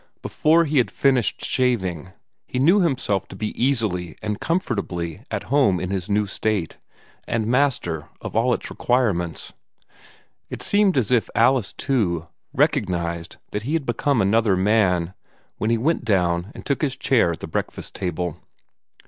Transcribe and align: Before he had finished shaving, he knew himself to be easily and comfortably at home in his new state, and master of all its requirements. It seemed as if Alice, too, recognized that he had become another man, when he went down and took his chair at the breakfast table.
Before 0.23 0.65
he 0.65 0.79
had 0.79 0.89
finished 0.89 1.45
shaving, 1.45 2.09
he 2.47 2.57
knew 2.57 2.79
himself 2.79 3.27
to 3.27 3.35
be 3.35 3.49
easily 3.63 4.17
and 4.19 4.39
comfortably 4.41 5.21
at 5.29 5.43
home 5.53 5.79
in 5.79 5.91
his 5.91 6.09
new 6.09 6.25
state, 6.25 6.79
and 7.27 7.45
master 7.45 8.07
of 8.19 8.35
all 8.35 8.51
its 8.55 8.71
requirements. 8.71 9.53
It 10.49 10.63
seemed 10.63 10.97
as 10.97 11.11
if 11.11 11.29
Alice, 11.35 11.71
too, 11.71 12.25
recognized 12.51 13.37
that 13.51 13.61
he 13.61 13.73
had 13.73 13.85
become 13.85 14.23
another 14.23 14.57
man, 14.57 15.13
when 15.59 15.69
he 15.69 15.77
went 15.77 16.03
down 16.03 16.51
and 16.55 16.65
took 16.65 16.81
his 16.81 16.95
chair 16.97 17.29
at 17.29 17.39
the 17.39 17.45
breakfast 17.45 17.93
table. 17.93 18.39